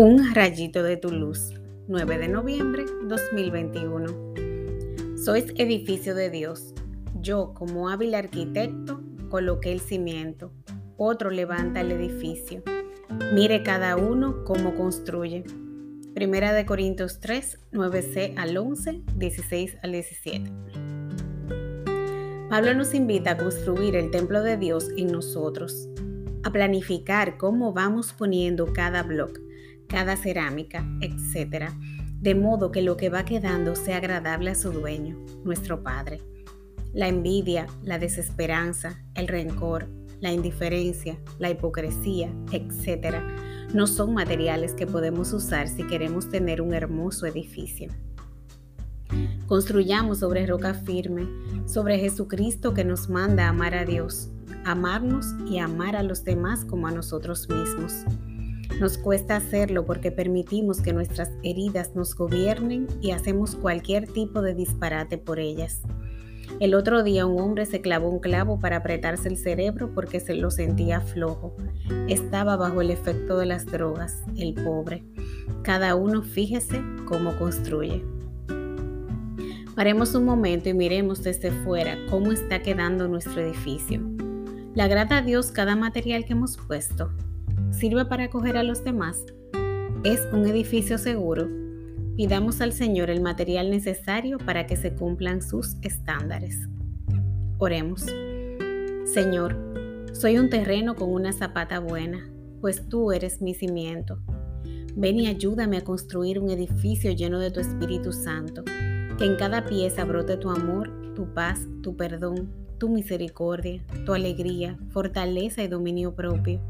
Un 0.00 0.32
rayito 0.32 0.84
de 0.84 0.96
tu 0.96 1.10
luz, 1.10 1.54
9 1.88 2.18
de 2.18 2.28
noviembre 2.28 2.84
2021. 3.08 4.06
Sois 5.24 5.52
edificio 5.56 6.14
de 6.14 6.30
Dios. 6.30 6.72
Yo, 7.20 7.52
como 7.52 7.88
hábil 7.88 8.14
arquitecto, 8.14 9.02
coloqué 9.28 9.72
el 9.72 9.80
cimiento. 9.80 10.52
Otro 10.96 11.30
levanta 11.30 11.80
el 11.80 11.90
edificio. 11.90 12.62
Mire 13.34 13.64
cada 13.64 13.96
uno 13.96 14.44
cómo 14.44 14.76
construye. 14.76 15.42
Primera 16.14 16.52
de 16.52 16.64
Corintios 16.64 17.18
3, 17.18 17.58
9c 17.72 18.34
al 18.36 18.56
11, 18.56 19.02
16 19.16 19.78
al 19.82 19.90
17. 19.90 20.52
Pablo 22.48 22.72
nos 22.74 22.94
invita 22.94 23.32
a 23.32 23.36
construir 23.36 23.96
el 23.96 24.12
templo 24.12 24.44
de 24.44 24.58
Dios 24.58 24.90
en 24.96 25.08
nosotros, 25.08 25.88
a 26.44 26.52
planificar 26.52 27.36
cómo 27.36 27.72
vamos 27.72 28.12
poniendo 28.12 28.72
cada 28.72 29.02
bloque 29.02 29.47
cada 29.88 30.16
cerámica, 30.16 30.86
etc. 31.00 31.70
De 32.20 32.34
modo 32.34 32.70
que 32.70 32.82
lo 32.82 32.96
que 32.96 33.08
va 33.08 33.24
quedando 33.24 33.74
sea 33.74 33.98
agradable 33.98 34.50
a 34.50 34.54
su 34.54 34.70
dueño, 34.70 35.18
nuestro 35.44 35.82
Padre. 35.82 36.20
La 36.92 37.08
envidia, 37.08 37.66
la 37.82 37.98
desesperanza, 37.98 39.02
el 39.14 39.28
rencor, 39.28 39.88
la 40.20 40.32
indiferencia, 40.32 41.18
la 41.38 41.50
hipocresía, 41.50 42.32
etc. 42.52 43.16
no 43.72 43.86
son 43.86 44.14
materiales 44.14 44.74
que 44.74 44.86
podemos 44.86 45.32
usar 45.32 45.68
si 45.68 45.84
queremos 45.84 46.28
tener 46.28 46.60
un 46.60 46.74
hermoso 46.74 47.26
edificio. 47.26 47.88
Construyamos 49.46 50.18
sobre 50.18 50.46
roca 50.46 50.74
firme, 50.74 51.26
sobre 51.66 51.98
Jesucristo 51.98 52.74
que 52.74 52.84
nos 52.84 53.08
manda 53.08 53.46
a 53.46 53.50
amar 53.50 53.74
a 53.74 53.84
Dios, 53.84 54.30
amarnos 54.64 55.34
y 55.48 55.58
amar 55.58 55.96
a 55.96 56.02
los 56.02 56.24
demás 56.24 56.64
como 56.64 56.86
a 56.86 56.90
nosotros 56.90 57.48
mismos. 57.48 58.04
Nos 58.80 58.96
cuesta 58.96 59.36
hacerlo 59.36 59.84
porque 59.84 60.12
permitimos 60.12 60.80
que 60.80 60.92
nuestras 60.92 61.32
heridas 61.42 61.96
nos 61.96 62.14
gobiernen 62.14 62.86
y 63.00 63.10
hacemos 63.10 63.56
cualquier 63.56 64.06
tipo 64.06 64.40
de 64.40 64.54
disparate 64.54 65.18
por 65.18 65.40
ellas. 65.40 65.82
El 66.60 66.74
otro 66.74 67.02
día 67.02 67.26
un 67.26 67.40
hombre 67.40 67.66
se 67.66 67.80
clavó 67.80 68.08
un 68.08 68.18
clavo 68.18 68.58
para 68.58 68.78
apretarse 68.78 69.28
el 69.28 69.36
cerebro 69.36 69.92
porque 69.94 70.18
se 70.18 70.34
lo 70.34 70.50
sentía 70.50 71.00
flojo. 71.00 71.56
Estaba 72.08 72.56
bajo 72.56 72.80
el 72.80 72.90
efecto 72.90 73.38
de 73.38 73.46
las 73.46 73.66
drogas, 73.66 74.24
el 74.36 74.54
pobre. 74.54 75.04
Cada 75.62 75.94
uno 75.94 76.22
fíjese 76.22 76.80
cómo 77.06 77.36
construye. 77.36 78.04
Paremos 79.76 80.14
un 80.16 80.24
momento 80.24 80.68
y 80.68 80.74
miremos 80.74 81.22
desde 81.22 81.52
fuera 81.52 81.96
cómo 82.10 82.32
está 82.32 82.62
quedando 82.62 83.06
nuestro 83.06 83.40
edificio. 83.40 84.00
¿Le 84.74 84.82
agrada 84.82 85.18
a 85.18 85.22
Dios 85.22 85.52
cada 85.52 85.76
material 85.76 86.24
que 86.24 86.32
hemos 86.32 86.56
puesto? 86.56 87.10
Sirve 87.70 88.04
para 88.04 88.24
acoger 88.24 88.56
a 88.56 88.62
los 88.62 88.84
demás, 88.84 89.24
es 90.04 90.28
un 90.32 90.46
edificio 90.46 90.96
seguro, 90.96 91.48
pidamos 92.16 92.60
al 92.60 92.72
Señor 92.72 93.10
el 93.10 93.20
material 93.20 93.68
necesario 93.70 94.38
para 94.38 94.64
que 94.64 94.76
se 94.76 94.94
cumplan 94.94 95.42
sus 95.42 95.76
estándares. 95.82 96.56
Oremos. 97.58 98.06
Señor, 99.04 99.56
soy 100.12 100.38
un 100.38 100.50
terreno 100.50 100.94
con 100.94 101.12
una 101.12 101.32
zapata 101.32 101.80
buena, 101.80 102.30
pues 102.60 102.88
tú 102.88 103.10
eres 103.10 103.42
mi 103.42 103.54
cimiento. 103.54 104.20
Ven 104.94 105.18
y 105.18 105.26
ayúdame 105.26 105.78
a 105.78 105.84
construir 105.84 106.38
un 106.38 106.50
edificio 106.50 107.10
lleno 107.10 107.40
de 107.40 107.50
tu 107.50 107.58
Espíritu 107.58 108.12
Santo, 108.12 108.64
que 109.18 109.24
en 109.24 109.34
cada 109.36 109.64
pieza 109.64 110.04
brote 110.04 110.36
tu 110.36 110.50
amor, 110.50 111.14
tu 111.16 111.34
paz, 111.34 111.66
tu 111.82 111.96
perdón, 111.96 112.50
tu 112.78 112.88
misericordia, 112.88 113.82
tu 114.06 114.14
alegría, 114.14 114.78
fortaleza 114.90 115.62
y 115.64 115.68
dominio 115.68 116.14
propio 116.14 116.60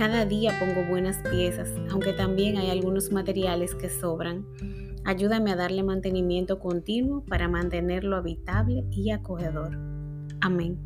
cada 0.00 0.24
día 0.24 0.58
pongo 0.58 0.88
buenas 0.88 1.18
piezas, 1.30 1.68
aunque 1.90 2.14
también 2.14 2.56
hay 2.56 2.70
algunos 2.70 3.12
materiales 3.12 3.74
que 3.74 3.90
sobran. 3.90 4.46
Ayúdame 5.04 5.52
a 5.52 5.56
darle 5.56 5.82
mantenimiento 5.82 6.58
continuo 6.58 7.22
para 7.26 7.48
mantenerlo 7.48 8.16
habitable 8.16 8.86
y 8.90 9.10
acogedor. 9.10 9.76
Amén. 10.40 10.78